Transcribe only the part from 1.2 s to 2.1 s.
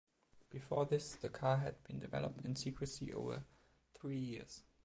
car had been